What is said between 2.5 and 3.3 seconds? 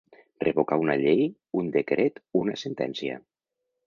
sentència.